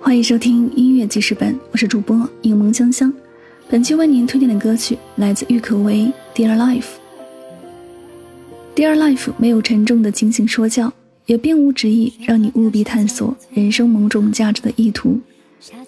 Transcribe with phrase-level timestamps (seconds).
[0.00, 3.12] 欢迎收听音乐记事本，我是主播柠檬香香。
[3.68, 6.82] 本期为您推荐的歌曲来自郁可唯《Dear Life》。
[8.74, 10.92] Dear Life 没有沉重的警醒说教，
[11.26, 15.20] 也并无执意让你务必探索人生某种价值的意图。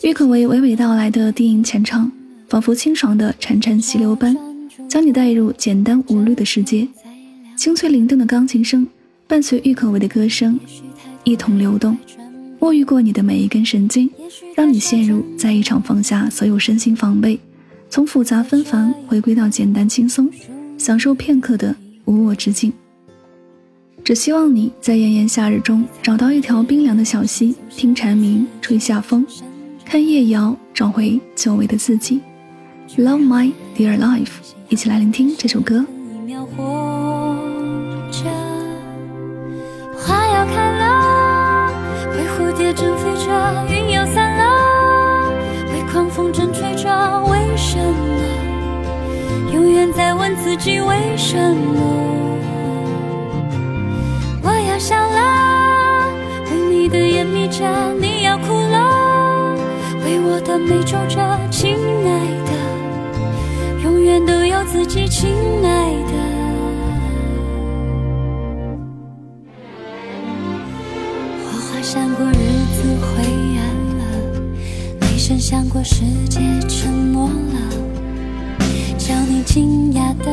[0.02, 2.10] 郁可唯娓娓道来的低吟浅唱，
[2.48, 4.36] 仿佛清爽的潺潺溪流般，
[4.88, 6.86] 将你带入简单无虑的世界。
[7.56, 8.86] 清脆灵动的钢琴声
[9.32, 10.60] 伴随郁可唯的歌声，
[11.24, 11.96] 一同流动，
[12.60, 14.10] 沐浴过你的每一根神经，
[14.54, 17.40] 让你陷入在一场放下所有身心防备，
[17.88, 20.28] 从复杂纷繁回归到简单轻松，
[20.76, 22.70] 享受片刻的无我之境。
[24.04, 29.24] 只希望你在炎炎夏日中找到一条冰凉的小溪，听蝉鸣，吹夏风，
[29.82, 32.20] 看夜摇，找回久违的自己。
[32.98, 34.28] Love my dear life，
[34.68, 35.82] 一起来聆听这首歌。
[50.14, 51.80] 问自己为什么？
[54.42, 56.08] 我要笑了，
[56.50, 57.64] 为你的眼眯着，
[58.00, 59.54] 你要哭了，
[60.04, 62.10] 为我的眉皱着，亲爱
[62.46, 62.52] 的，
[63.84, 65.30] 永远都有自己，亲
[65.64, 66.22] 爱的。
[71.84, 72.32] 闪过，日
[72.76, 73.22] 子灰
[73.58, 73.60] 暗
[73.98, 74.02] 了，
[75.00, 77.58] 雷声响过，世界沉默了，
[78.96, 79.12] 叫
[79.44, 80.24] 惊讶的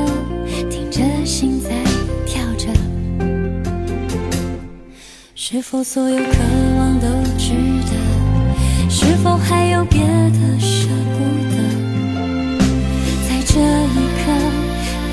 [0.70, 1.70] 听着心在
[2.26, 2.68] 跳着，
[5.34, 6.24] 是否所有渴
[6.78, 7.54] 望都值
[7.90, 7.92] 得？
[8.90, 11.58] 是否还有别的舍不得？
[13.28, 14.22] 在这一刻，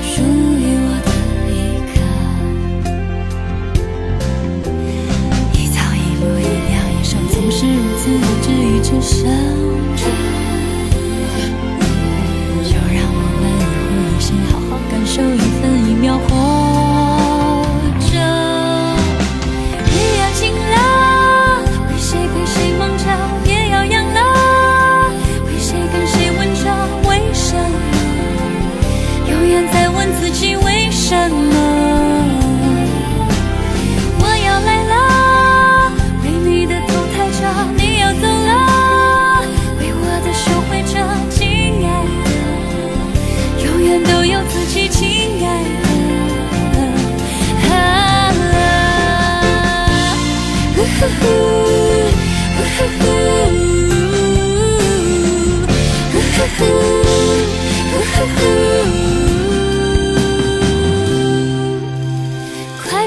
[0.03, 1.09] 属于我的
[1.51, 1.55] 一
[1.89, 1.95] 刻，
[5.53, 8.03] 一草一木一鸟一生，总是如此，
[8.43, 9.19] 治一直生
[9.95, 10.01] 着。
[15.17, 15.56] 手一。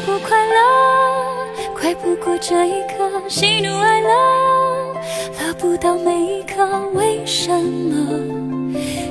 [0.01, 0.55] 不快乐？
[1.75, 4.09] 快不过这一刻喜怒哀乐
[5.39, 7.97] 乐不到每一刻为什么？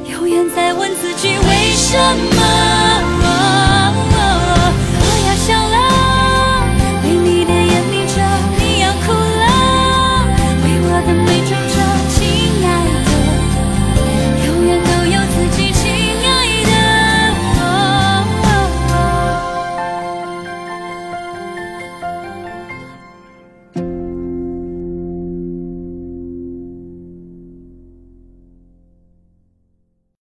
[0.10, 1.98] 永远在问自己为什
[2.36, 2.79] 么？